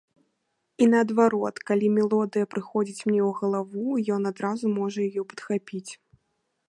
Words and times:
І, 0.83 0.85
наадварот, 0.93 1.55
калі 1.67 1.87
мелодыя 1.97 2.49
прыходзіць 2.53 3.05
мне 3.09 3.19
ў 3.29 3.31
галаву, 3.43 3.85
ён 4.17 4.21
адразу 4.31 4.65
можа 4.79 4.99
яе 5.11 5.21
падхапіць. 5.35 5.89